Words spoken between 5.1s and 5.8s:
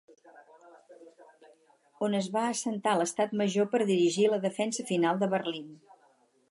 de Berlín.